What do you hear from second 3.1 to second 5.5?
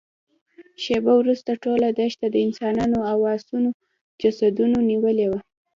او آسونو جسدونو نيولې وه.